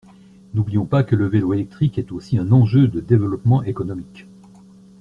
[0.55, 4.25] N’oublions pas que le vélo électrique est aussi un enjeu de développement économique.